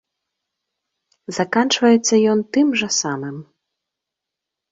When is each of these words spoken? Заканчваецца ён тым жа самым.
Заканчваецца 1.39 2.13
ён 2.33 2.39
тым 2.57 2.67
жа 2.83 2.89
самым. 3.01 3.35